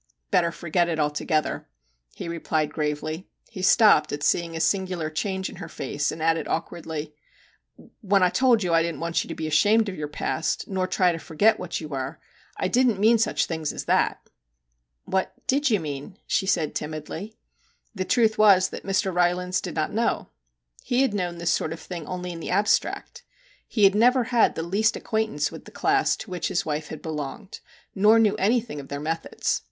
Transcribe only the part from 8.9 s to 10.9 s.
want you to be ashamed of your past, nor